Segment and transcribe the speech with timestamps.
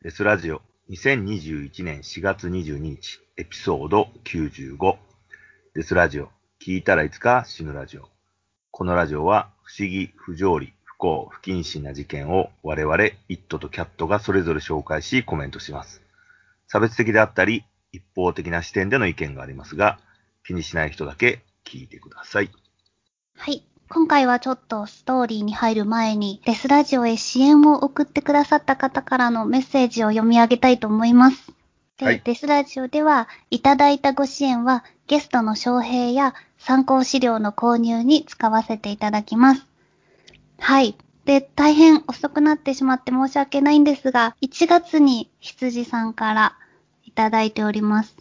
[0.00, 0.62] デスラジオ。
[0.90, 3.18] 2021年4月22日。
[3.36, 4.96] エピソード95
[5.74, 6.28] デスラジオ。
[6.64, 8.08] 聞いたらいつか死ぬラジオ。
[8.70, 16.00] このラジオは不思議、不条理、不幸、不謹慎な事件を我々、イットとキャットがそれぞれ紹介しコメントします。
[16.68, 19.98] 差別的であったり、一方的な視点での意見がありますが、
[20.46, 22.52] 気にしない人だけ聞いてください。
[23.36, 23.64] はい。
[23.90, 31.52] 今回はちょっとストーリーに入る前に、デスラジオへ支援を送ってくださった方からのメッセージを読み上げたいと思います。
[31.96, 39.66] で、はいデスラジオでは、いただいたご支援は、ゲストの招聘や参考資料の購入に使わせていただきます。
[40.58, 40.94] はい。
[41.24, 46.58] で、大変遅くなってしまって申し訳ないんですが、1月に羊さんから
[47.04, 48.16] いただいております。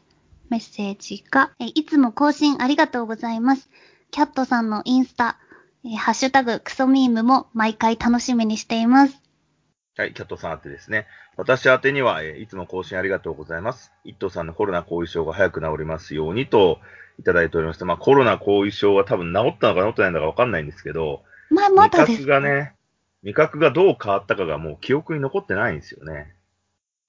[0.50, 3.70] メッセージが、えいつも更新ありがとうございます。
[4.12, 5.38] キャットさんのインスタ、
[5.86, 9.22] えハッシュタグクソミームも毎回楽しみにしています。
[9.96, 11.08] はい、キャットさん宛てですね。
[11.38, 13.92] 私宛てには、えーいつも更新ありがとうございます。
[14.04, 16.80] イットさんのコロナ後遺症が早く治りますようにと
[17.20, 22.74] いただいておりまして、まあコロナ後遺症は多分治ったのか治ってないのかわかんないんですけど、まあ、ま味だです覚がね、
[23.24, 26.36] 味覚がどう変わったかがもう記憶に残ってないんですよね。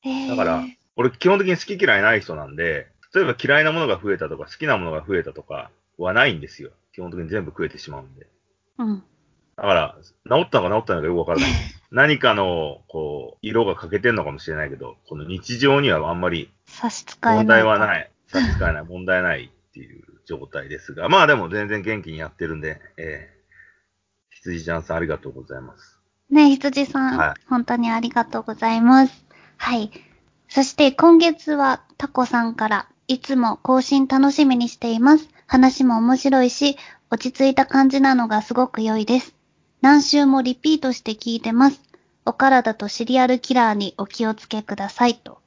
[0.05, 0.65] えーだから、
[0.97, 6.71] 俺基本的に好き嫌いない人なんで、例えば嫌いなものが増えたとか好きなものが増えたとかはないんですよ。
[6.93, 8.27] 基本的に全部食えてしまうんで。
[8.79, 9.03] うん。
[9.57, 9.97] だから、
[10.29, 11.51] 治ったのか治ったのかよくわからない。
[11.91, 17.37] 何かの、こう、色が欠けてんのかもしれないけど、この日常にはあんまり差し支えない。
[17.39, 18.11] 問題はない。
[18.27, 18.85] 差し支えない。
[18.85, 25.99] 問題ないっていう状態ですが、まあでも全然元気にやってるんで、えー、羊ちゃんさんありがとうございます。
[26.31, 29.25] ね、羊さん、はい本当にありがとうございます。
[29.57, 29.91] はい。
[30.49, 35.29] そして今月はタコさんから、いつも更新楽しみにしています。
[35.49, 36.77] 話も面白いし、
[37.11, 39.35] 落ち着いた感じなのがすごく良いです。
[39.81, 41.81] 何週もリピートして聞いてます。
[42.27, 45.41] お体とシリアルキラーにお気をつけくださいと、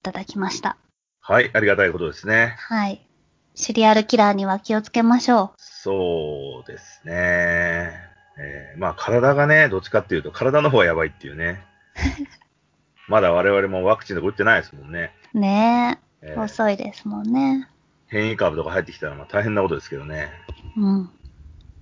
[0.00, 0.76] いただきました。
[1.20, 2.56] はい、ありがたいことですね。
[2.58, 3.06] はい。
[3.54, 7.92] シリアルキラーには気をつけましょそうですね。
[8.40, 11.64] えーまあ体がね、どっちかっていうと体の方がやばいっていうね。
[13.06, 15.12] まだ我々もワクチンとか打ってないですもんね。
[15.32, 15.38] う。
[15.38, 16.30] ねえ。
[16.32, 17.68] えー遅いですもんね。
[18.08, 20.30] 変異株とか入ってきたらまあ大変なことですけどね。
[20.76, 21.10] うん。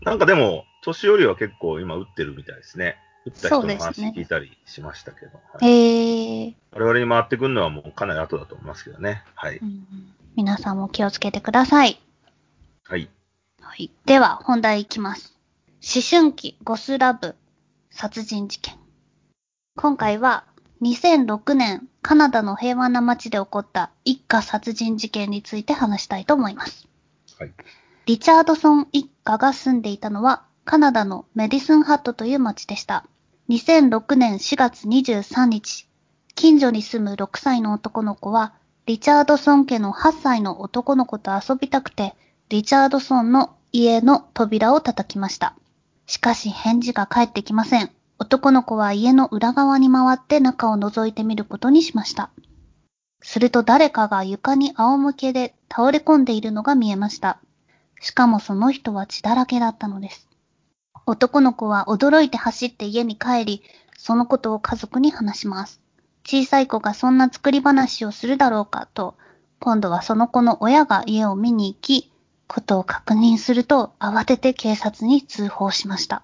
[0.02, 2.96] なんかでも、年寄りは結構今打ってるみたいですね。
[3.24, 5.32] 打った人の話ね聞いたりしましたけど。
[5.62, 6.54] えはいー。
[6.72, 9.24] 我々に回ってくるのはもうかなり後だと思いますけどね。
[9.34, 9.58] はい。
[9.58, 9.86] うん
[10.36, 11.98] 皆さんも気をつけてください。
[12.84, 13.08] はい。
[13.62, 13.90] はい。
[14.04, 15.34] では、本題いきます。
[15.82, 17.34] 思春期ゴスラブ
[17.90, 18.74] 殺人事件。
[19.76, 20.44] 今回は、
[20.82, 26.86] 2006年、カナダの平和な街で起こった一家殺人事件について話したいと思います。
[27.38, 27.52] はい。
[28.04, 33.06] リチャードソン一家が住んでいたのは、カナダのメディスンハットという町でした。
[33.48, 35.88] 2006年4月23日、
[36.34, 38.52] 近所に住む6歳の男の子は、
[38.84, 42.14] リチャードソン家の8歳の男の子と遊びたくて、
[42.50, 45.56] リチャードソンの家の扉を叩きました。
[46.06, 47.90] しかし返事が返ってきません。
[48.18, 52.30] 男の子は家の裏側に回って中を覗いてみることにしました。
[53.22, 57.40] すると誰かが床に仰向けで倒れ込んでいるのが見えました。
[58.00, 60.28] しかもその人は血だらけだったのです。
[61.06, 63.62] 男の子は驚いて走って家に帰り、
[63.98, 65.80] そのことを家族に話します。
[66.24, 69.14] 小さい子がそんな作り話をするだろうかと、
[69.60, 72.12] 今度はその子の親が家を見に行き、
[72.48, 76.22] ことを確認すると慌てて警察に通報しました。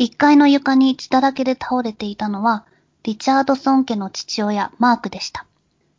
[0.00, 2.64] 1階の床に血だらけで倒れていたのは、
[3.02, 5.44] リチャードソン家の父親マークでした。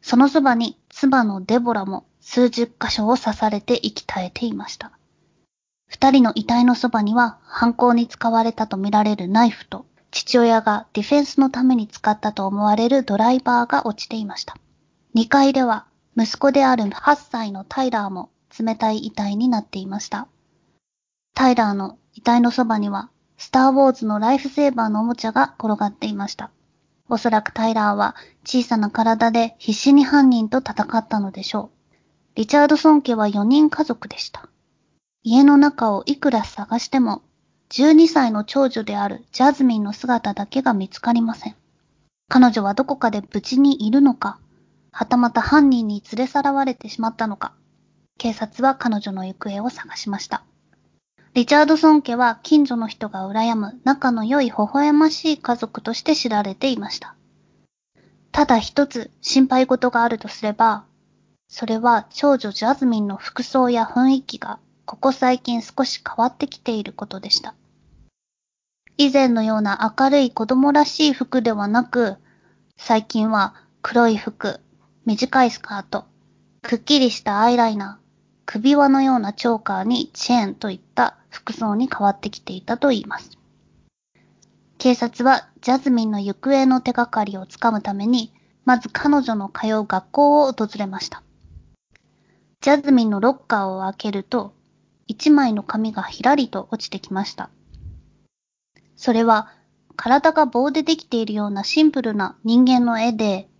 [0.01, 4.91] そのそばに妻のデボラも数十箇所を刺されて息絶えていました。
[5.85, 14.57] 二人の遺体のそばには犯行に使われたとみられるナイフと父親がディフェンスのために使ったと思われるドライバーが落ちていました。
[15.15, 15.85] 2階では
[16.17, 20.27] 息子である8歳のタイラーも冷たい遺体になっていました。
[21.35, 23.10] タイラーの遺体のそばには
[23.41, 26.51] スターウォーズのライフセーバーのおもちゃが転がっていました。
[27.09, 28.15] おそらくタイラーは
[28.45, 32.35] 小さな体で必死に犯人と戦ったのでしょう。
[32.35, 34.47] リチャードソン家は4人家族でした。
[35.23, 37.23] 家の中をいくら探しても、
[37.71, 41.55] 12歳の長女であるジャズミンの姿だけが見つかりません。
[42.29, 44.37] 彼女はどこかで無事にいるのか、
[44.91, 47.53] はたまた犯人に連れ去らわれてしまったのか、
[48.19, 50.43] 警察は彼女の行方を探しました。
[51.33, 57.15] リチャードソン家は近所の人が羨む仲の良い微笑ましい家族として知られていました。
[58.33, 60.83] ただ一つ心配事があるとすれば、
[61.47, 67.55] それは長女ジャズミンの服装や雰囲気がここ最近少し変わってきていることでした。
[68.97, 72.17] 以前のような明るい子供らしい服ではなく、
[72.75, 74.59] 最近は黒い服、
[75.05, 76.03] 短いスカート、
[76.61, 78.00] くっきりしたアイライナー、
[78.45, 83.37] 首輪のようなチョーカーにチェーンといった服装に変わってきていたといいます。
[84.77, 88.33] 警察はジャズミンの行方の手がかりをつかむために、
[88.65, 91.21] まず彼女の通う学校を訪れました。
[92.61, 94.55] ジャズミンのロッカーを開けると、
[95.07, 97.51] 一枚の紙がひらりと落ちてきました。
[98.95, 99.49] それは、
[99.95, 103.50] 体が棒でできているようなシンプルな人間の絵で、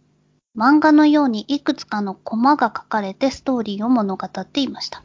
[0.57, 5.03] 漫画のようにいくつかのコマが書かれてストーリーを物語っていました。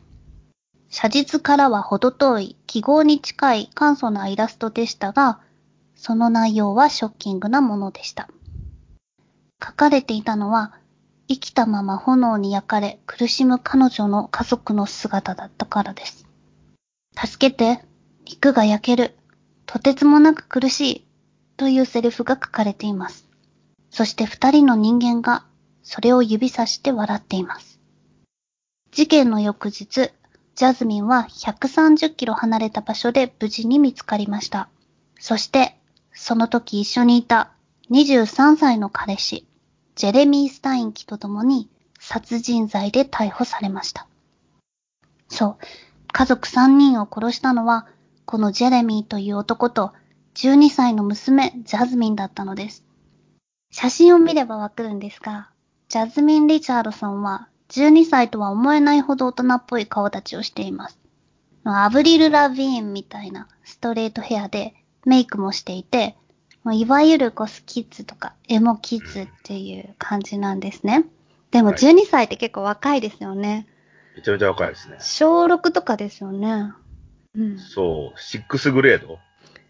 [0.89, 5.41] 写実からは程遠い記号に近い簡素なイラストでしたが、
[5.95, 8.29] その内容はショッキングなものでした。
[9.65, 10.75] 書かれていたのは、
[11.29, 16.27] 生きたまま炎に焼かれ苦しむ彼女の家族の姿だったからです。
[17.17, 17.85] 助けて、
[18.25, 19.17] 肉が焼ける、
[19.65, 21.07] とてつもなく苦しい、
[21.57, 23.27] というセリフが書かれています。
[23.97, 25.47] そして二人の人間が
[25.83, 27.81] それを指さして笑っています。
[28.93, 34.69] 事件の翌日、ジャズミンは130キロ離れた場所で無事に見つかりました。
[35.19, 35.79] そして、
[36.13, 37.53] その時一緒にいた
[37.91, 39.47] 23歳の彼氏、
[39.95, 44.07] ジェレミー・スタインキと共に殺人罪で逮捕されました。
[45.31, 45.57] そう、
[46.13, 47.87] 家族3人を殺したのは、
[48.27, 49.95] このジェレミーという男と
[50.35, 52.85] 12歳の娘、ジャズミンだったのです。
[53.79, 55.51] 写真を見ればわかるんですが、
[55.91, 60.99] ジャズミン・リチャードソンは12歳とは思えないほど大人っぽい顔立ちをしています。
[61.63, 64.73] アブリル・ラビーンみたいなストレートヘアで
[65.05, 66.17] メイクもしていて、
[66.73, 71.05] いわゆるゴスキッズとかエモキッズっていう感じなんですね。
[71.51, 73.67] でもはい12歳って結構若いですよね。
[74.17, 74.97] めちゃめちゃ若いですね。
[75.01, 76.73] 小6とかですよね。
[77.35, 77.59] うん。
[77.59, 79.19] そう、シックスグレード？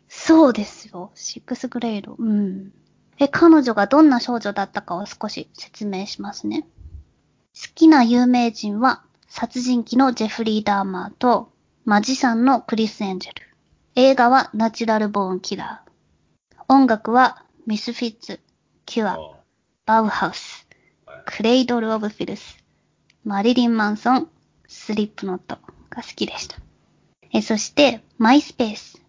[0.09, 1.11] そうですよ。
[1.17, 2.15] シックスグレード。
[2.17, 2.71] うん。
[3.19, 6.67] え、彼女がどんな少女だったかを少し説明しますね。
[7.55, 11.51] 好きな有名人は、殺人鬼のジェフリー・ダーマーと、
[11.85, 13.43] マジシャンのクリス・エンジェル。
[13.95, 16.65] 映画はナチュラル・ボーン・キラー。
[16.69, 18.41] 音楽は、ミス・フィッツ、
[18.85, 19.19] キュア、あ
[19.87, 20.67] バウハウス
[21.07, 22.63] はい、クレイドル・オブ・フィルス、
[23.25, 24.31] マリリン・マンソン、
[24.69, 25.57] スリップノット
[25.89, 26.59] が好きでした。
[27.33, 29.03] え、そして、マイスペース。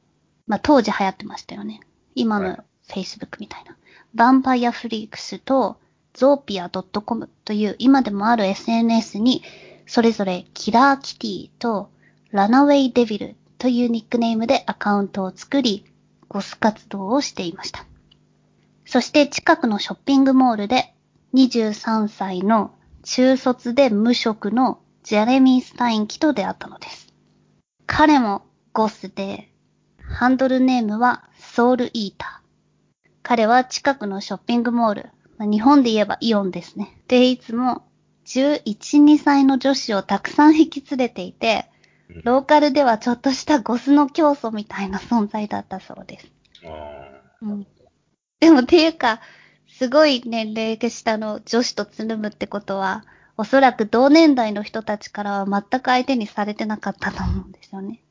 [0.48, 1.82] まあ、当時流行ってましたよね。
[2.16, 2.58] 今のはい
[2.88, 3.76] Facebook みたいな。
[4.18, 5.78] ヴァンパイアフリークスと、
[6.16, 9.44] ゾーピア .com という今でもある SNS に、
[9.86, 11.92] それぞれキラーキティと
[12.32, 15.86] ラナウェイデビルというニックネームでアカウントを作り、
[16.30, 17.86] ゴス活動をしていました。
[18.88, 20.96] そして近くのショッピングモールで
[21.36, 22.72] 23歳の
[23.04, 27.14] 中卒で無職のジェレミー・スタインキと出会ったのです。
[27.86, 28.42] 彼も
[28.74, 29.52] ゴスで、
[30.02, 32.47] ハンドルネームはソウルイーター。
[33.28, 36.98] 彼は近くのショッピングモール、まあ日本で言えばイオンですね。
[37.10, 37.86] で、いつも
[38.26, 38.64] 11、
[39.04, 41.66] 2歳の女子をたくさん引き連れていて、
[42.10, 46.28] うんローカルではちょっとしたゴスの教祖みたいな存在だったそうです。
[46.64, 47.68] あうん
[48.40, 49.20] でもっていうか、
[49.68, 53.04] すごい年齢が下の女子とつるむってことは、
[53.36, 58.02] おそらく同年代の人たちからは全く相手にされてなかったと思うんですよね。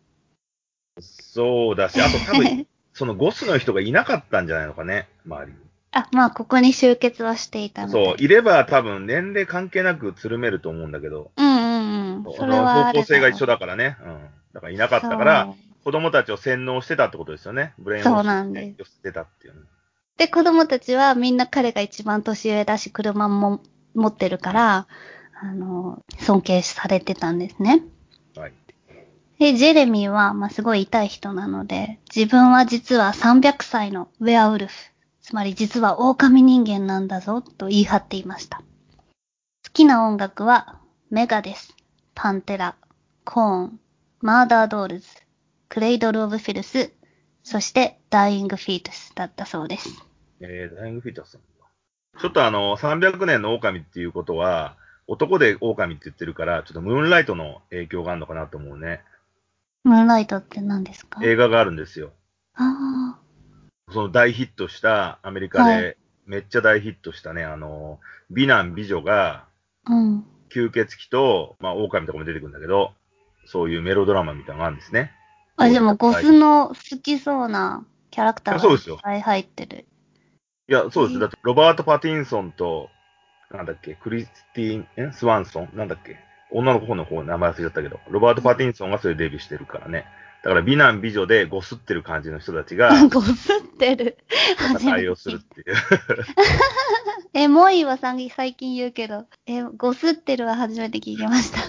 [0.99, 2.67] ーそうだし、あと多分、
[2.97, 5.59] そのゴスの人がいなかったんじゃないのかね、周りに。
[5.93, 7.87] あ、まあ、ここに集結はしていた。
[7.89, 12.33] そう、いれば多分年齢関係なくつるめると思うんだけど、うんうんうん。
[12.35, 13.99] それは方向性が一緒だだからね。
[14.03, 14.29] うん。
[14.55, 15.55] だからいなかったから、
[15.85, 17.75] 子供たちを洗脳してたってことですよね。
[17.79, 19.61] ブレインウォそうッシュなんですしてたっていうね。
[20.17, 23.61] で、子供たちはみんな彼が一番年上だし、車も
[23.95, 24.87] 持ってるから、
[25.39, 27.83] あの、尊敬されてたんですね。
[29.39, 34.75] で、ジェレミーは、まあ、すごい痛い人なので、自分は実は300歳のウェアウルフ、
[35.21, 38.59] つまり実は狼人間なんだぞ、と言い張っていました。
[38.59, 41.75] 好きな音楽は、メガデス、
[42.15, 42.77] パンテラ、
[43.25, 43.81] コーン、
[44.21, 45.09] マーダードールズ、
[45.69, 46.93] クレイドル・オブ・フィルス、
[47.43, 50.03] そして、ダイイング・フィータスだったそうです。
[50.41, 52.21] えー、ダイイングフィータスさんだ。
[52.21, 54.77] ちょっとあの、300年の狼っていうことは、
[55.07, 59.03] 男で狼って言ってるから、ちょっとムーンライトの影響があるのかなと思うね。
[59.87, 61.21] ムーンライトって何ですか？
[61.23, 62.13] 映画があるんですよ。
[62.55, 63.21] あ
[63.93, 69.45] その大ヒットした、アメリカはで、めっちゃ大ヒットしたね、あの、美男美女が、
[69.85, 70.25] あ、うん。
[70.51, 72.95] 吸血鬼と、まあ、狼とかも出てくるんだけど、
[73.47, 75.13] そういうメロドラマみたいなのがあるんですね。
[75.57, 79.87] あ、でも、ゴスの好きそうなキャラクターがいっそうですよぱい入ってる。
[80.69, 81.21] いや、そうです。
[81.21, 82.91] だって、ロバート・パティンソンと、
[83.53, 85.71] なんだっけ、クリスティーン、えスワンソン？
[85.75, 86.19] なんだっけ？
[86.51, 90.07] 女の子の方、名前忘れちゃったけど、ロバート・パティンソンがそれでデビューしてるからね。
[90.43, 94.19] だから美男美女でゴスってる感じの人たちが、 ゴスってる。
[94.81, 95.77] 対応するっていう。
[97.35, 101.59] え、モイはさん最近言うけど、え、ゴスってるは初めて聞きました。
[101.61, 101.63] い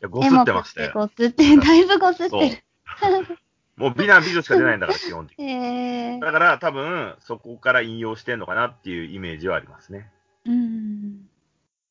[0.00, 0.92] やゴスってましたよ。
[0.94, 3.38] ゴスって、だいぶゴスってる。
[3.76, 5.44] もう美男美女しか出ないんだから、 基本的に。
[5.44, 10.10] えー、だから多分、そこから引用してんのかなっていうイメージはありますね。
[10.46, 11.28] うん。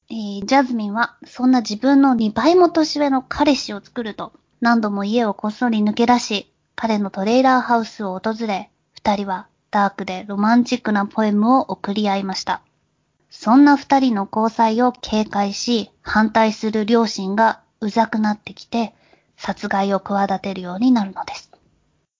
[0.09, 12.61] えー、ジャズミンは、そんな自分の2倍も年上の彼氏を作ると、何度も家をこっそり抜け出し、彼のトレーラーハウスを訪れ、二人はダークでロマンチックなポエムを送り合いました。
[13.29, 18.93] そんな二人の交際を警戒し、反対する両親がうざくなってきて、
[19.37, 21.51] 殺害を企てるようになるのです。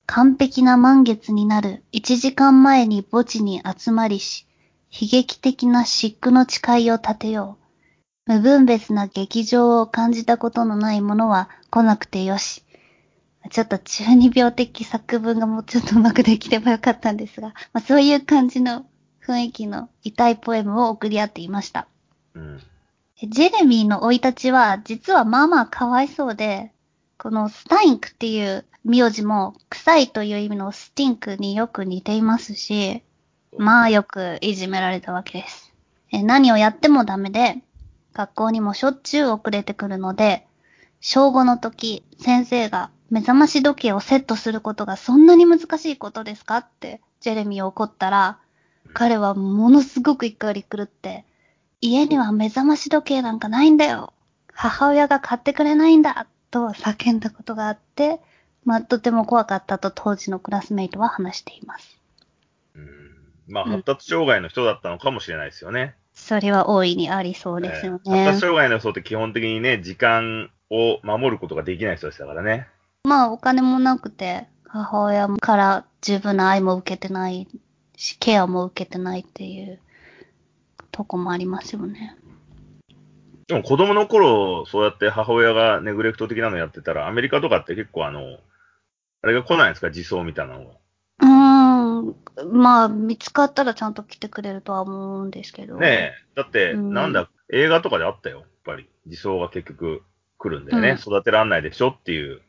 [0.06, 4.46] 完璧な満月になる1時間前に墓地に集まりし、
[4.92, 7.64] 悲劇的な疾苦の誓いを立てよう。
[8.25, 12.63] 無分別な劇場を感じたことのないものは来なくてよし。
[13.51, 18.86] ちょっと中二病的作文がもうちょっとうまくできればよかったんですが、まあ、そういう感じの
[19.24, 21.88] 雰囲気の痛いポエムを送り合っていました。
[22.34, 22.62] うん。
[23.24, 26.72] ジェレミーの生い立ちは実はまあまあかわいそうで、
[27.17, 33.03] このスタインクっていう名字も臭いという意味のスティンクによく似ていますし、
[33.58, 35.74] まあよくいじめられたわけです。
[36.12, 37.62] え何をやってもダメで、
[38.15, 40.48] 学校にもしょっちゅう遅れてくるので、
[41.01, 48.39] 小5の時、先生が目覚まし時計をセットすることがそんなに難しいことですかってジェレミーを怒ったら、
[48.93, 51.25] 彼はものすごく怒り狂って、
[51.81, 54.13] 家には目覚まし時計なんかないんだよ。
[54.53, 56.27] 母親が買ってくれないんだ。
[56.51, 58.22] と叫んだことがあって、
[58.63, 62.00] まあ、とても怖かったと当時のクラスメイトは話しています。
[62.75, 63.15] うん
[63.48, 65.95] まあ、発達障害の人だったのかもしれないですよね。
[66.15, 68.17] それは大いにありそうですよええね。
[68.24, 72.67] 発達障害の人って基本的にね、時間を守ることができない人でしたからね。
[73.03, 77.48] まあお金もなくて、母親から十分な愛も受けてない
[77.95, 79.79] し、ケアも受けてないっていう
[80.91, 82.17] とこもありますよね。
[83.48, 88.39] でも子供の頃、そうやって母親がネグレクト的なのやってたら、アメリカとかって結構あの、
[89.22, 89.89] あれが来ないんですか？
[89.89, 90.72] 自走みたいなのが。
[90.72, 91.27] うー
[92.12, 92.52] ん。
[92.52, 95.78] まあ、見つかったらちゃんと来てくれるとは思うんですけど。
[95.78, 96.14] ねえ。
[96.36, 98.40] だって、うんなんだ、映画とかであったよ。
[98.40, 98.90] やっぱり。
[99.06, 100.02] 自走が結局
[100.38, 100.90] 来るんだよね。
[100.92, 102.42] うん育てらんないでしょっていう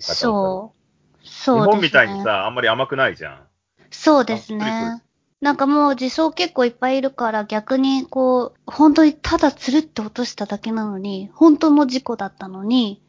[0.00, 1.26] そう。
[1.26, 1.66] そうですね。
[1.66, 3.46] 日本みたいにさ、あんまり甘くないじゃん。
[3.90, 5.02] そうですね。
[5.40, 13.02] なんかもう自走結構いっぱいいるから逆にこう、本当にただつるって落としただけなのに、本当の事故だったのに、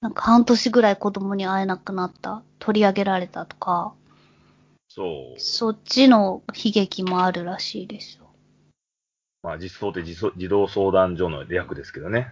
[0.00, 3.92] なんか半年ぐらい子供に会えなくなった、取り上げられたとか、
[4.94, 5.40] そう。
[5.40, 8.30] そっちの悲劇もあるらしいですよ。
[9.42, 12.28] まあ、実装って自走児童相談所の略ですけどね。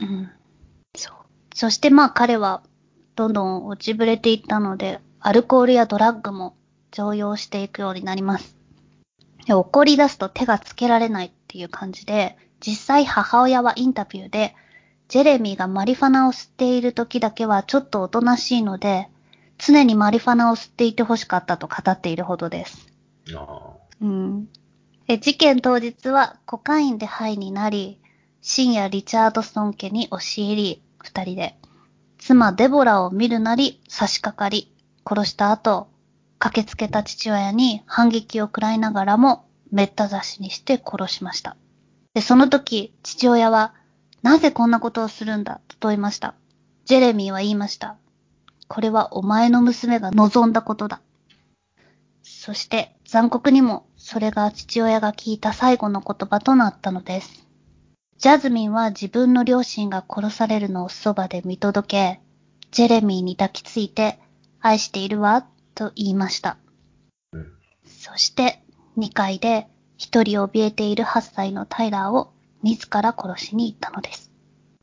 [0.00, 0.30] うん。
[0.96, 1.16] そう。
[1.54, 2.64] そしてまあ彼は
[3.14, 6.56] どんどん落ちぶれていったので、アルコールやドラッグも
[6.90, 8.56] 常用していくようになります。
[9.46, 14.56] で怒り出すと手がつけられないっていう感じで、実際母親はインタビューで、
[15.06, 19.08] ジェレミーがマリファナを吸っている時だけはちょっとおとなしいので、
[19.64, 22.88] 常にマリファナを吸っていて欲しかったと語っているほどです。
[23.36, 24.48] あうん。
[25.06, 28.00] え事件当日はコカインでハイになり、
[28.40, 31.56] 深夜リチャードソン家に押し入り、二人で、
[32.18, 34.74] 妻デボラを見るなり差し掛かり、
[35.08, 35.88] 殺した後、
[36.40, 41.56] 駆けつけた父親に反撃を食らいながらも、めった刺しにして殺しました。
[42.14, 43.74] で、その時、父親は、
[44.22, 46.34] なぜこんなことをするんだ、と問いました。
[46.84, 47.96] ジェレミーは言いました。
[48.72, 51.02] これはお前の娘が望んだことだ。
[52.22, 57.46] そして残酷にもそれが父親が聞いた最後の言葉となったのです。
[58.16, 62.20] ジャズミンは自分の両親が殺されるのをそばで見届け、
[62.70, 64.18] ジェレミーに抱きついて、
[64.62, 66.56] 愛しているわ、と言いました。
[67.84, 68.64] そして
[68.96, 74.30] 2階で一人怯えている8歳のタイラーを自ら殺しに行ったのです。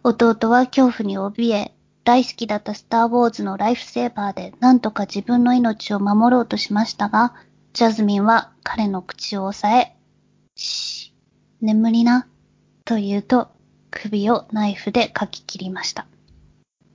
[0.04, 1.74] 弟は恐怖に怯え、
[2.10, 7.36] 大好きだったスターウォーズのライフセーバーで何とか自分の命を守ろうとしましたが、
[7.74, 9.96] ジャズミンは彼の口を押さえ、
[10.56, 11.14] し、
[11.62, 12.26] 眠りな、
[12.84, 13.50] と言うと
[13.92, 16.08] 首をナイフでかき切りました。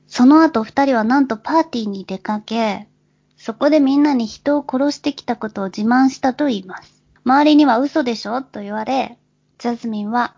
[0.08, 2.88] その後二人はなんとパーティーに出かけ、
[3.36, 7.04] そこでみんなに人を殺してきたことを自慢したと言います。
[7.22, 8.42] 周りには嘘でしょ？
[8.42, 9.16] と言われ、
[9.58, 10.34] ジャズミンは、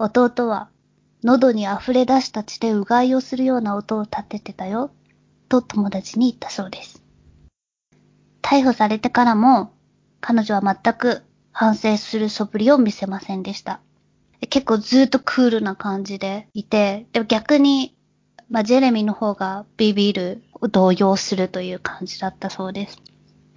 [0.00, 0.70] 弟は
[1.24, 4.90] 喉に溢れ出した血でうがいをするような音を立ててたよ、
[5.48, 7.02] と友達に言ったそうです。
[8.42, 9.72] 逮捕されてからも、
[10.20, 11.22] 彼女は全く
[11.52, 13.80] 反省する素振りを見せませんでした。
[14.50, 17.98] 結構ずっとクールな感じでいて、でも逆に
[18.50, 22.98] まあ、ジェレミーの方がビビる、動揺するという感じだったそうです。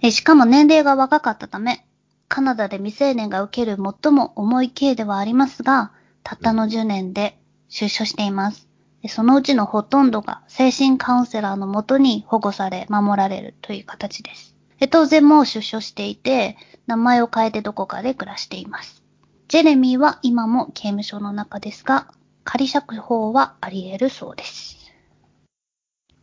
[0.02, 1.86] えしかも年齢が若かったため、
[2.28, 5.92] カナダで未成年が受ける最も重い刑ではありますが、
[6.22, 7.38] たったの10年で
[7.72, 8.68] 出所しています。
[9.00, 14.54] でそのうちのほとんどが精神カウンセラーのもとに保護され、守られるという形です。
[14.78, 19.02] で当然もう出所していて、名前を変えてどこかで暮らしています。
[19.48, 22.12] ジェレミーは今も刑務所の中ですが、
[22.44, 24.92] 仮釈放はあり得るそうです。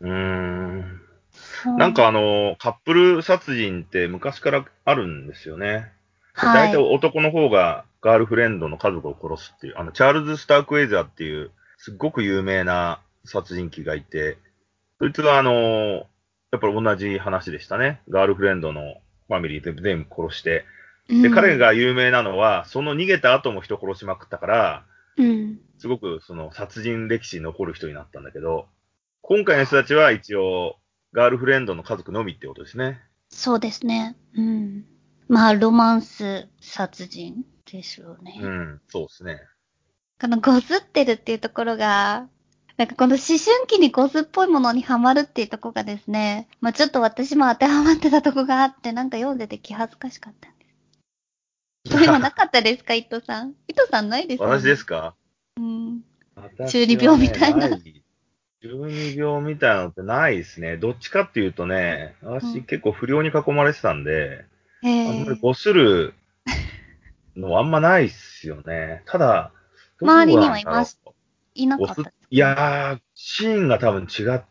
[0.01, 1.01] うーん。
[1.77, 5.91] なんかあの、カップル殺人って昔からあるんですよね。
[6.33, 14.37] はい大体男の方がガールフレンドの家族を殺すっていう、あの、チャールズ・スターク・ウェイザーっていう、すっごく有名な殺人鬼がいて、
[14.99, 16.05] そいつがあの、
[16.51, 18.01] やっぱり同じ話でしたね。
[18.09, 18.95] ガールフレンドの
[19.27, 20.65] ファミリーで全部殺して。
[21.07, 24.85] で、うん彼、が有名なのは、その逃げた後も人殺しまくったから、
[25.17, 25.59] うん。
[25.77, 28.67] すごくその殺人歴史に残る人になったんだけど、
[29.21, 30.77] 今回の人たちは一応、
[31.13, 33.01] ガールフレンドの家族のみってことですね。
[33.29, 34.15] そうですね。
[34.35, 34.85] うん。
[35.29, 38.39] まあ、ロマンス殺人ですよね。
[38.41, 39.39] うん、そうですね。
[40.19, 42.27] このゴズってるっていうところが、
[42.77, 50.65] なんかこの思春期にゴズっぽいものにハマるっていうところがですね、まあちょっと私も当てはまってたとこがあって、なんか読んでて気恥ずかしかったんで
[51.85, 51.91] す。
[51.93, 53.51] そういうのなかったですか、 伊藤さん。
[53.67, 55.13] 伊藤さんないですか、私ですか？
[55.57, 56.01] うん。
[56.35, 57.81] 私中二病みたいなはね
[58.61, 60.77] 中二病みたいなのってないですね。
[60.77, 64.45] どっちかっていうとね、うん私結構不良に囲まれてたんで、
[64.83, 65.35] へあんまりえ。
[65.41, 66.13] こする
[67.35, 69.03] のあんまないっすよね。
[69.05, 69.51] ただ、
[70.01, 70.99] 周りにはいます
[71.55, 74.41] いなかったいやー、シーンが多分違っ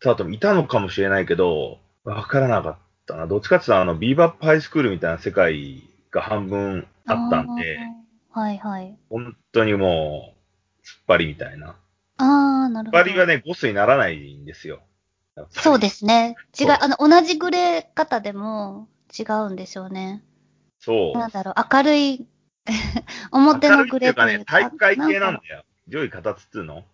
[0.00, 3.26] たと、いたのかもしれないけど、わからなかったな。
[3.26, 7.78] どっちかっていうと、あの、ビーバップハイスクールみたいな世界が半分あったんで、
[8.30, 8.96] はいはい。
[9.08, 11.76] 本当にもう、突っ張りみたいな。
[12.16, 12.98] ああ、なるほど。
[12.98, 14.80] 突っ張りがね、ボスにならないんですよ。
[15.50, 16.36] そうですね。
[16.58, 20.22] 違う、あの、同じグレー方でも違うんですよね。
[20.78, 21.18] そう。
[21.18, 22.26] なんだろう、明るい、
[23.32, 25.40] 表のグレー明るいっていうかね、体育会系なんだ。
[25.40, 25.64] だよ。
[25.88, 26.84] 上位形っつうの？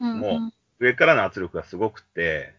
[0.00, 2.54] うんうん、も上からの圧力がすごくて、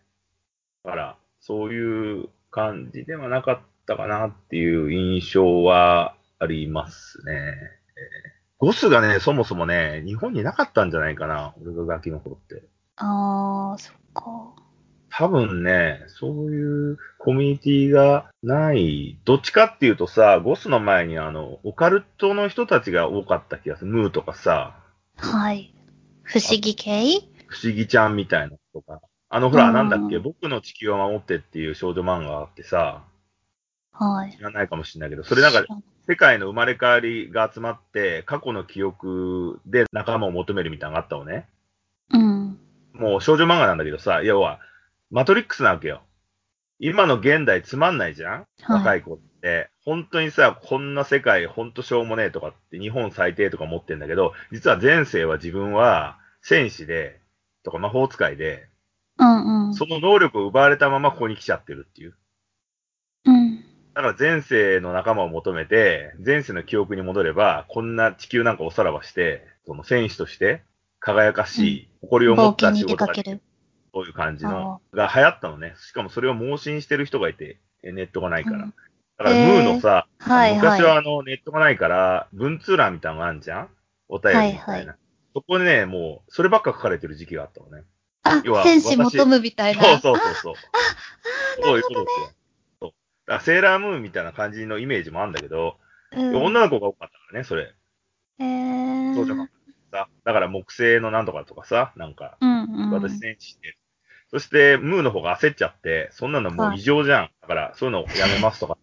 [0.84, 7.34] だから、そういう感じではなかったかなっていう印象はありますね。
[7.34, 12.62] えーゴスがね、そもそもね、日本になかったんじゃないかな、俺がガキの頃って。
[12.98, 14.54] ああ、そっか。
[15.14, 19.20] 多分ね、そういうコミュニティがない。
[19.26, 23.92] どっちかっていうとさ、ゴスの前にあの、オカルトの人たちが多かった気がする。
[23.92, 24.76] ムーとかさ、
[25.18, 25.76] はい。
[26.24, 27.20] 不思議系？
[27.48, 29.02] 不思議ちゃんみたいなのとか。
[29.30, 33.04] あの、ほら、うんなんだっけ、僕の地球を守ってっていう少女漫画があってさ、
[33.92, 34.32] はい。
[34.32, 35.66] 知らないかもしれないけど、それなんか
[36.08, 41.48] 世界の生まれ変わりが集まって、過去の記憶で仲間を求めるみたいなのがあったのね。
[42.14, 42.58] うん。
[42.94, 44.60] もう少女漫画なんだけどさ、要は、
[45.12, 46.04] マトリックスなわけよ。
[46.80, 48.32] 今の現代つまんないじゃん？
[48.34, 49.70] はい若い子って。
[49.84, 57.20] 本当にさ、こんな世界、ほんとしょうもねえとかって、日本最低とか思ってんだけど、実は前世は自分は戦士で、
[57.64, 58.70] とか魔法使いで、
[59.18, 59.74] うんうん。
[59.74, 62.16] その能力を奪われたままここに来ちゃってるっていう。
[63.26, 63.58] うん。
[63.94, 70.64] だから前世の仲間を求めて、前世の記憶に戻れば、こんな地球なんかおさらばして、その戦士として、
[71.00, 73.42] 輝かしい、誇りを持冒った仕事がかける。
[73.94, 75.76] そういう感じの、が流行ったのね。
[75.80, 78.58] しかもそれを盲信してる人がいて、えネットがないから。
[78.58, 78.74] うん
[79.18, 80.56] だから、ムーのさ、はいはい。
[80.56, 83.70] 昔はあの、ネットがないから、文通欄みたいなのがあるじゃん？
[84.08, 84.64] お便りみたいな。
[84.64, 84.98] はいはい
[85.34, 87.86] そこでね、もう、そればっか書かれてる時期があったのね。
[88.24, 89.82] あ要は、戦士求むみたいな。
[89.82, 90.54] そうそうそうそう。
[90.56, 92.32] あそういうことですよ。
[92.82, 92.92] そう。
[93.28, 95.78] だセーラームーンみたいな感じのイメージもあるんだけど、
[96.12, 97.74] うん女の子が多かったからね、それ。
[98.40, 99.56] へーそうじゃなくて
[99.94, 100.10] さ。
[100.26, 102.92] だから木星のなんとかとかさ、なんか、うんうん。
[102.92, 103.78] 私戦士して。
[104.32, 107.30] そして、ムーの方が焦っちゃって、そんなのもう異常じゃん。
[107.42, 108.78] だから、そういうのやめますとか。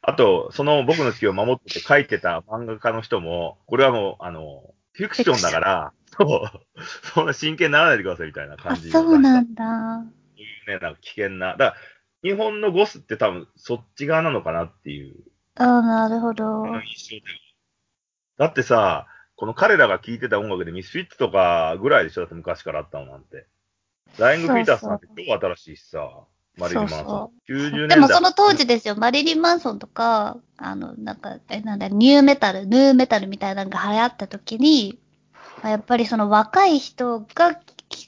[0.00, 4.62] あと、その僕の地球を守ってって書いてた漫画家の人も、これはもう、あの、
[4.92, 6.82] フィクションだから、そう、
[7.14, 9.42] そんな真剣にならないでくださいみたいな感あ、じそうなだ。
[9.42, 9.98] んだ。
[10.66, 11.56] ね、なんか危険な。
[11.56, 11.74] だから、
[12.22, 15.14] 日本のゴスって多分そっち側なのかなっていう、
[15.56, 16.64] あなるほど。
[18.38, 22.22] だってさ、この彼らが聴いてた音楽でミスフィッツとかぐらいでしょ？
[22.22, 23.46] だって昔からあったのなんて。
[24.18, 27.00] ライング・ピータースなんて超新しいしさ、マリリン・マンソン。
[27.00, 27.88] そう90年代。
[27.88, 34.98] でもその当時ですよ、マリリン・マンソンとか、あの、なんか、え、なんだ、ニューメタル、ヌーメタルみたいなのが流行った時に、
[35.62, 37.60] まあやっぱりその若い人が聴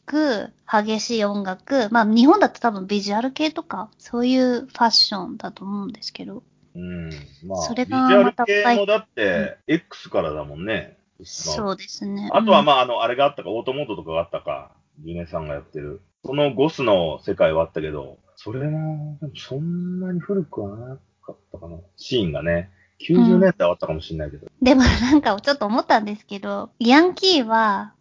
[0.05, 6.43] く激しい音楽、まあ日本だと多分ビジュアル系とか、そういうファッションだと思うんですけど。
[6.75, 7.11] うん。
[7.45, 10.99] まあ、それビジュアルがまた系もだって、X からだもんね。
[11.25, 12.29] そうですね。
[12.33, 16.01] あとはあ、まあ、あの、あれがあったか、オートモードとかがあったか、ジュネさんがやってる。
[16.25, 21.79] そのゴスの世界はあったけど、それも、でもそんなに古くはなかったかな。
[21.97, 22.71] シーンがね。
[23.01, 24.47] 90年代はあったかもしれないけど。
[24.63, 27.95] でもなんかちょっと思ったんですけど、ヤンキーは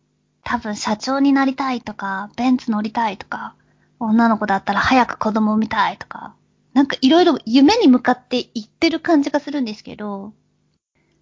[0.44, 3.56] 多分社長になりたいとか、ベンツ乗りたいとか、
[4.00, 6.36] 女の子だったら早く子供産みたいとか、
[6.74, 10.34] なんかいろいろ夢に向かっていってる感じがするんですけど、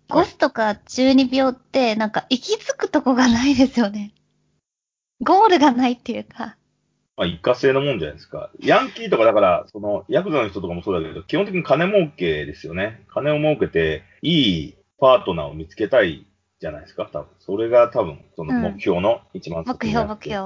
[0.10, 4.14] ゴスとか中二病ってなんか行き着くとこがないですよね。
[5.22, 6.58] ゴールがないっていうか。
[7.16, 8.50] まあ、一過性のもんじゃないですか。
[8.60, 13.06] ヤンキーとかだから、その、ヤクザの人とかもそうだけど、基本的に金儲けですよね。
[13.10, 16.26] 金を儲けて、いいパートナーを見つけたい
[16.60, 17.28] じゃないですか、多分。
[17.40, 20.40] それが多分、その目標の一番目標、目標。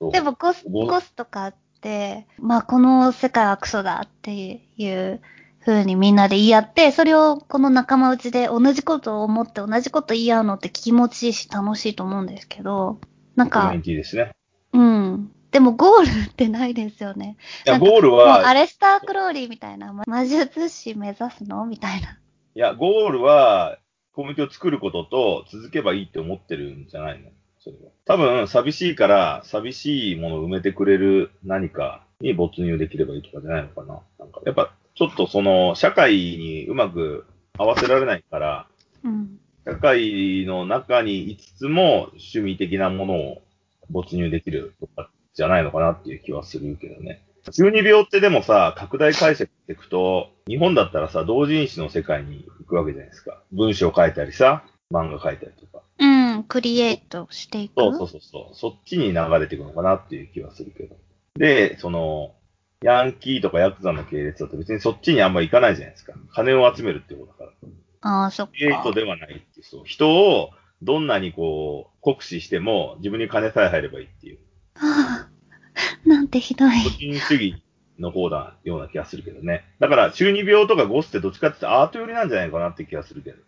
[0.00, 5.20] そうでもゴス、ゴゴスとかって、まあこの世界はクソだっていう
[5.64, 13.00] 風にみんなで言い合って、それをこの仲間内で同じことを思って同じこと言い合うのって気持ちいいし楽しいと思うんですけど、
[13.36, 14.32] なんかコミュニ、ティですね。
[14.72, 15.30] うん。
[15.50, 17.36] でもゴールってないですよね。
[17.66, 22.18] いや、ゴールもうアは、レスター・クローリーみたいな、ま魔術師目指すのみたいな。
[22.56, 23.78] いや、ゴールは、
[24.12, 27.30] コミュニティを作ることと続けばいいって思ってるんじゃないの？
[27.58, 27.90] それは。
[28.04, 34.00] 多分、寂しいから、寂しいものを埋めてくれる何かに没入できればいいとかじゃないのかな。
[34.18, 37.26] なんか、やっぱ、ちょっとその、社会にうまく
[37.58, 38.66] 合わせられないから、
[39.04, 39.38] うん。
[39.66, 43.42] 社会の中にいつつも趣味的なものを
[43.90, 47.22] 没入できるとかじゃないのかなっていう気はするけどね。
[47.52, 53.42] 中二病ってでもさ、拡大解釈していくと、日本だったらさ、同人誌の世界に行くわけじゃないですか。
[53.52, 55.82] 文章書いたりさ、漫画書いたりとか。
[55.98, 56.06] う
[56.38, 57.74] ん、クリエイトしていく？
[57.76, 58.54] そうそうそうそう。
[58.54, 60.96] そっちに流れていくのかなっていう気はするけど。
[61.36, 62.34] で、その、
[62.82, 66.14] ヤンキーとかヤクザの系列だと別にそっちにあんまり行かないじゃないですか。
[66.32, 67.68] 金を集めるってことだから。
[68.04, 68.92] ああ、そっクリエイトか。
[68.92, 69.84] ではないっていう、そう。
[69.86, 70.50] 人を
[70.82, 74.38] どんなにこう、酷使しても自分に金さえ入ればいいっていう、
[74.74, 76.70] はあ、なんてひどい。
[76.84, 77.62] 個人主義
[77.98, 79.64] の方だような気がするけどね。
[79.80, 83.38] だから、中二病とかゴスってどっちかって言ったらアート寄りなんじゃないかなって気がするけど。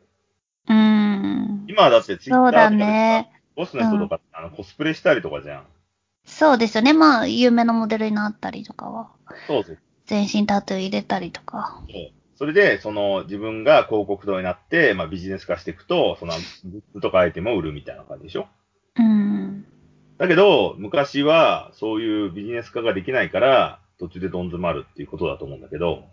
[0.69, 1.67] うーん。
[1.69, 3.33] 今はだってツイッターとかでさ、ね。
[3.57, 5.67] ゴスの人とか、あのコスプレしたりとかじゃん。
[6.25, 6.95] そうですよね。
[6.95, 9.11] まあ、有名なモデルになったりとかは。
[9.47, 9.79] そうそう。
[10.07, 11.83] 全身タトゥー入れたりとか。
[11.91, 18.47] そうそれで、その自分が広告塔になって、まあビジネス化していくと、そのグッズとかアイテムを売るみたいな感じでしょ？
[18.99, 19.67] うん。
[20.19, 26.05] だけど、昔はそういうビジネス化ができないから、途中でどん詰まるっていうことだと思うんだけど、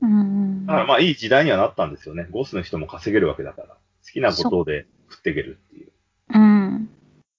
[0.00, 0.66] うん。
[0.66, 2.26] だからまあいい時代にはなったんですよね。
[2.30, 3.68] ゴスの人も稼げるわけだから。
[3.68, 5.92] 好きなことで食っていけるっていう。
[6.34, 6.90] うん。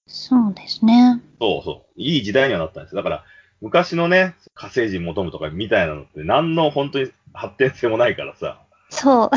[0.08, 1.22] そうですね。
[1.40, 2.02] そうそう。
[2.02, 2.96] いい時代にはなったんです。
[2.96, 3.24] だから、
[3.62, 8.62] 昔のね、火星人求むとかみたいなのって何の本当に発展性もないからさ。
[8.90, 9.30] そう。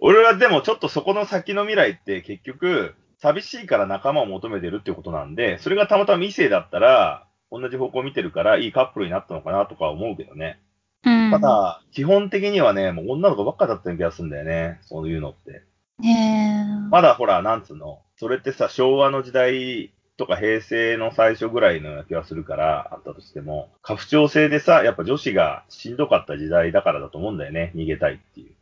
[0.00, 10.60] 俺はでもちょっとそこの先の未来って結局、寂しいから仲間を求めてるっていうことなんで、それがたまたま異性だったら、同じ方向を見てるからいいカップルになったのかなとか思うけどね。
[11.04, 11.30] うん。
[11.30, 14.78] ただ、基本的にはね、もう女の子ばっかだったような気がするんだよね。
[14.82, 15.62] そういうのって。
[16.02, 16.64] へえ。
[16.90, 27.72] まだほら、なんつうの、それってさ、昭和の時代とか平成の最初ぐらいのような気がするから、あったとしても、家父長制でさ、やっぱ女子がしんどかった時代だからだと思うんだよね。
[27.74, 28.54] 逃げたいっていう。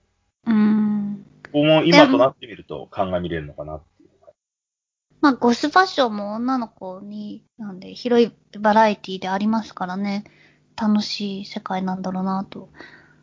[0.47, 1.27] うん。
[1.45, 4.11] ここも今となってみると鑑みれるのかなっていう。
[5.21, 10.25] まあ、ゴスファッションも女の子に、なんで、広いバラエティでありますからね。
[10.75, 12.71] 楽しい世界なんだろうなと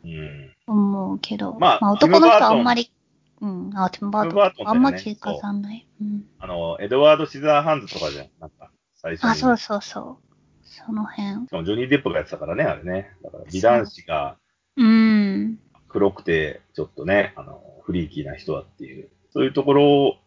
[0.04, 0.54] うん。
[0.66, 1.56] 思うけど。
[1.58, 2.90] まあ男の人はあんまり、
[3.40, 5.86] うん、あ、ティムバートントンねあんま聞かさない。
[6.00, 6.24] うん。
[6.38, 8.28] あの、エドワード・シザーハンズとかじゃん。
[8.40, 9.30] なんか、最初に。
[9.30, 10.30] あ、そうそうそう。
[10.62, 11.46] その辺。
[11.46, 13.12] しかもジョニー・デップがやってたからね、あれね。
[13.22, 14.36] だから、美男子が
[14.76, 15.58] うん。
[15.88, 20.18] 黒くて、ちょっとね、あの、フリーキーな人だっていう、そういうところ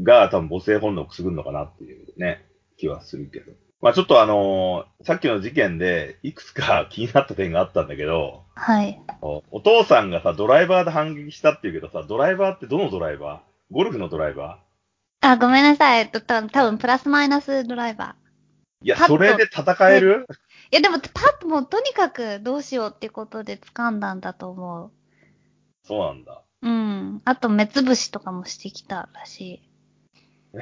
[0.00, 3.52] が多分母性本能をくすぐるのかなっていうね、気はするけど。
[3.80, 9.00] まあちょっとあのさっきの事件で、いくつか 気になった点があったんだけど、はい。
[9.22, 13.74] おお父さんがさ、ドライバーで反撃したっていうけどさ、ドライバーってどのドライバー？
[13.74, 14.58] ゴルフのドライバ
[15.20, 16.00] あ、ごめんなさい。
[16.00, 18.08] えっと、た多分プラスマイナスドライバー。
[18.10, 20.26] ーいや、パッとそれで戦える？
[20.70, 24.90] いや、でも、パッともうとにかくどうしようってことで掴んだんだと思う。
[25.84, 26.42] そうなんだ。
[26.62, 27.22] うん。
[27.24, 29.62] あと、目つぶしとかもしてきたらしい。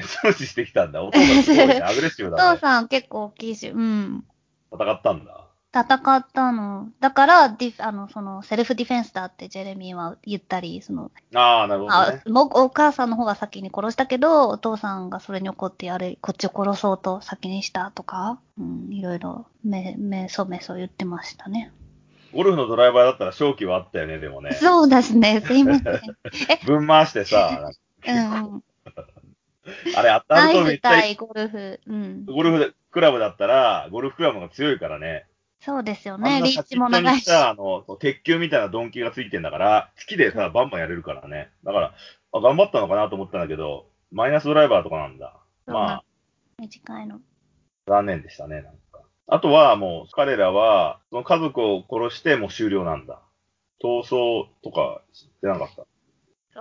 [0.02, 1.02] ししてきたんだ。
[1.02, 1.80] お父さんすごいね。
[1.82, 2.56] アグレッシブおだね。
[2.58, 4.24] 父さん結構大きいし、うん。
[4.72, 5.46] 戦ったんだ。
[5.84, 6.52] 戦った。
[6.52, 6.88] の。
[7.00, 10.60] だから、ディフ、あの、その、セルフディフェンスだってジェレミーは言った。
[10.60, 12.22] り、その、ああ、なるほどあね。
[12.26, 14.06] もうお母さんの方が先に殺した。
[14.06, 17.92] けど、お父さんがそれに怒ってやれ、こっちを殺そうと先にした。
[17.94, 21.48] とか、うん、いろいろ、め、めそめそ言ってました。
[21.48, 21.72] ね。
[22.32, 23.24] ゴルフのドライバーだった。
[23.24, 23.98] ら勝機はあった。
[23.98, 24.52] よね、でもね。
[24.52, 26.00] そうですね、すいません。
[26.64, 27.70] 分回してさ、
[28.06, 28.62] うんうん。
[29.96, 31.16] あれ当たるとめっちゃいい。
[31.16, 32.24] 対ゴルフ、うん。
[32.26, 35.26] ゴルフでクラブだったら、ゴルフクラブが強いからね。
[35.60, 36.42] そうですよあね。
[36.42, 37.32] リーチも長いし。
[37.32, 41.50] あの、鉄球みたいなドンキがついてんだから、好きでさ、バンバンやれるからね。
[41.64, 41.94] だから、
[42.32, 45.34] あ、頑張ったのかなと思ったんだけど、マイナスドライバーとかなんだ。
[45.66, 46.04] まあ、
[46.58, 47.20] 短いの。
[47.88, 49.00] 残念でしたね、なんか。
[49.26, 53.20] あとはもう、彼らは、その家族を殺してもう終了なんだ。
[53.82, 55.86] 逃走とかしてなかった。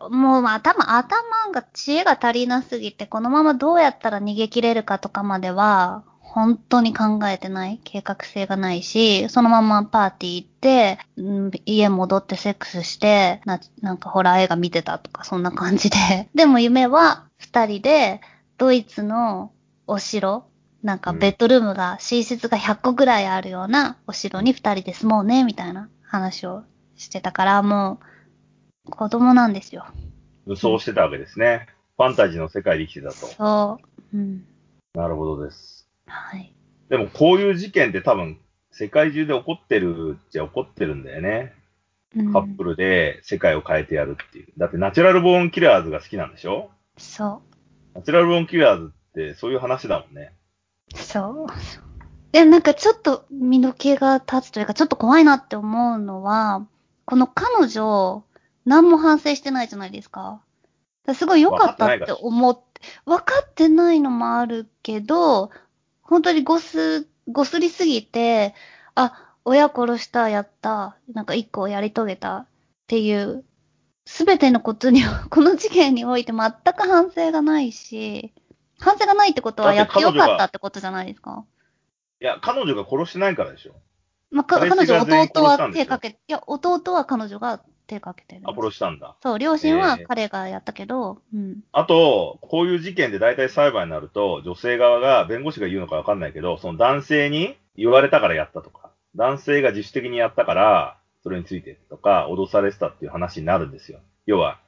[0.09, 7.79] もう頭、頭が、知恵が足りなすぎて、このままどうやったら逃げ切れるかとかまでは、本当に考えてない。
[7.83, 15.97] 計画性がないし、そのままパーティー行って、うん家戻ってセックスして、ななんかホラー映画見てたとか、そんな感じで。
[16.35, 18.19] でも夢は、二人で、
[18.57, 19.53] ドイツの
[19.87, 20.45] お城、
[20.83, 26.63] なんかベッドルームが、寝室が100個ぐらいあるようなお城に二人で住もうね、みたいな話を
[26.97, 28.14] してたから、もう、
[28.85, 29.85] 子供なんですよ。
[30.45, 31.67] 武装してたわけですね。
[31.97, 33.15] ファンタジーの世界で生きてたと。
[33.15, 33.79] そ
[34.13, 34.17] う。
[34.17, 34.45] うん。
[34.93, 35.87] なるほどです。
[36.07, 36.53] はい。
[36.89, 38.37] でもこういう事件って多分、
[38.71, 41.53] 世界中で起こってるっちゃ起こってるんだよね。
[42.15, 44.47] うんカップルで世界を変えてやるっていう。
[44.57, 46.69] だってナチュラルボーンキラーズが好きなんでしょ？
[46.97, 47.41] そ
[47.93, 50.31] ナチュラルボーンキラーズってそういう話だもんね。
[50.93, 50.97] う。
[50.97, 51.47] そう。
[52.31, 56.65] で、なんかちょっと身の毛が立つというか、ちょっと怖いなって思うのは、
[57.03, 58.23] この彼女、
[58.65, 60.21] 何も反省してないじゃないですか。
[60.21, 60.41] だか
[61.07, 65.51] らすごい良かったって思って、分かってないのもあるけど、
[66.01, 68.53] 本当にごす、ごすりすぎて、
[68.95, 72.47] あ、親殺した、やった、なんか一個やり遂げたっ
[72.87, 73.43] ていう、
[74.05, 78.33] すべてのことに、 この事件において全く反省がないし、
[78.79, 81.45] 反省がないってことはやってよかったってことじゃないですか。
[82.21, 83.75] いや、彼女が殺してないからでしょ。
[84.31, 88.41] まあ、か彼彼女、弟は手かけ、いや、弟は彼女が手かけてる。
[88.45, 89.15] あ、殺したんだ。
[89.21, 91.63] そう、両親はえー彼がやったけど、うん。
[91.71, 103.99] あと、こういう事件で大体裁判になると、女性側が、弁護士が言うのかわかんないけど、その男性に言われたからやったとか、男性が自主的にやったから、それについてとか、脅されてたっていう話になるんですよ。
[104.25, 104.59] 要は、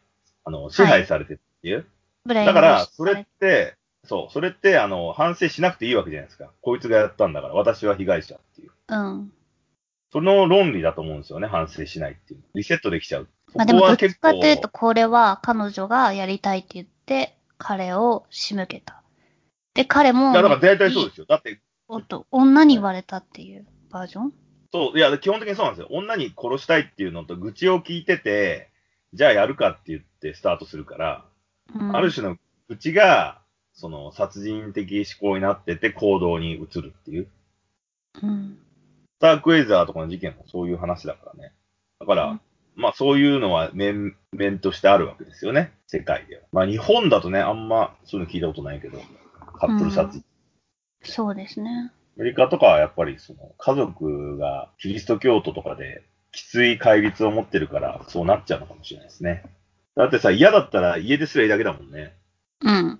[0.43, 1.85] あの、支配されてるっていう。
[2.25, 3.75] ブレインだから、それって、
[4.05, 6.51] そう、それって、あの、反省しなくていいわけじゃないですか。
[6.61, 8.71] こいつがやったんだから、私は被害者っていう。
[8.87, 9.31] うん。
[10.11, 12.43] その論理だと思うんですよね、反省しないっていう。
[12.55, 13.27] リセットできちゃう。
[13.55, 19.03] まあでも、どっちかというと、これは彼女がやりたいって言って、彼を仕向けた。
[19.73, 21.25] で、彼も、いや、だから大体そうですよ。
[21.27, 24.33] だって、おっと、女に言われたっていうバージョン？
[24.73, 25.87] そう、いや、基本的にそうなんですよ。
[25.91, 28.69] 女に殺したいっていうのと、愚痴を聞いてて、
[29.13, 31.25] じゃあやるかって言ってスタートするから、
[31.73, 31.95] うん。
[31.95, 33.41] ある種の愚痴が、
[33.73, 37.27] その、殺人的思考になってて行動に移るっていう。
[38.21, 38.57] うん。
[39.17, 41.51] スタークエイザーとかの事件もそういう話だからね。
[41.99, 42.41] だから、うん
[42.77, 45.73] まあそういうのは面、面としてあるわけですよね。
[45.87, 46.43] 世界では。
[46.51, 49.01] まあ日本だとね、あんまそういうの聞いたことないけど、
[49.57, 50.23] カップル殺人。
[51.01, 51.91] そうですね。
[52.17, 59.43] アメリカとかはやっぱりその家族がキリスト教徒とかできつい戒律を持ってるからそうなっちゃうのかもしれないですね。
[59.95, 62.13] だってさ、嫌だったら家ですりゃいいだけだもんね。
[62.61, 62.99] うん。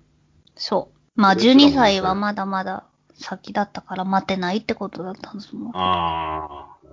[0.56, 1.20] そう。
[1.20, 2.87] まあ、それすらも12歳はまだまだ
[3.18, 5.76] 先だったから待てないってことだったんですもん。
[5.76, 6.88] ああ。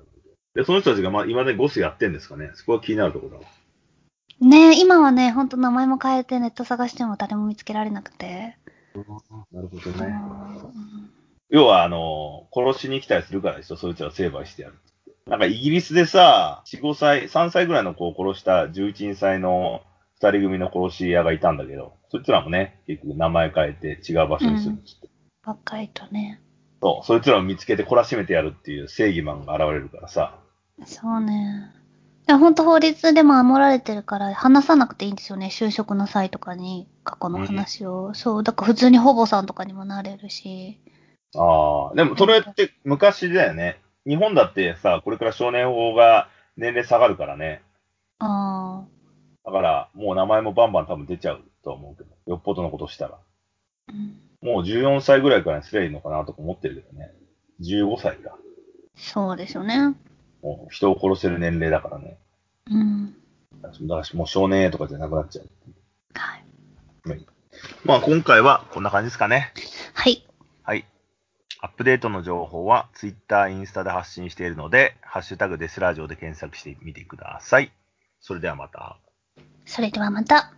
[0.56, 2.52] で、その人たちがまあ今でゴスやってんですかね。
[2.56, 3.44] そこは気になるところだわ。
[4.42, 8.58] ねえ、今はね、ほんと名前も変えてネット探しても誰も見つけられなくて。
[8.96, 10.08] なるほどうね。
[10.08, 11.10] ん
[11.50, 13.78] 要は、あの、殺しに来たりするからですよ。
[13.78, 14.76] そいつらを成敗してやる。
[15.28, 19.82] なんかイギリスでさ、4、5歳、3歳ぐらいの子を殺した11、2歳の
[20.22, 25.15] 2人組の殺し屋がいたんだけど、そいつらもね、結局名前変えて違う場所にするっつって。
[25.46, 26.42] 若いとね。
[26.82, 30.36] そう、そいつらを見つけて懲らしめてやるっていう正義マンが現れるからさ。
[30.86, 31.72] そうね。
[32.28, 35.48] いや、ほんと法律でも守られてるから話さなくていいんですよね。
[35.48, 38.14] 就職の際とかに過去の話を。
[38.16, 40.80] そう、だから普通に保母さんとかにもなれるし。
[41.38, 43.80] ああ、でもそれって昔だよね。
[44.08, 47.62] 日本だってさ、これから少年法が年齢下がるからね。
[48.20, 48.84] あ
[49.46, 53.16] だから、もう名前もバンバン多分出ちゃうとは思うけど、よっぽどのことしたら。
[53.16, 53.20] あ。
[53.90, 57.12] うんもう14歳ぐらいからにすりゃいいのかなとか思ってるけどね。
[57.62, 58.38] 15歳か。
[58.96, 59.96] そうですよね。
[60.42, 62.18] もう人を殺せる年齢だからね。
[62.70, 63.16] うん。
[63.62, 65.50] だからもう少年 A とかじゃなくなっちゃう。
[66.14, 66.46] はい。
[67.84, 69.54] まあ今回はこんな感じですかね。
[69.94, 70.26] はい。
[70.64, 70.86] はい。
[71.62, 77.72] アップデートの情報は Twitter、インスタで発信しているので、ハッシュタグデスラジオで検索してみてください。
[78.20, 78.98] それではまた。
[79.66, 80.54] それではまた。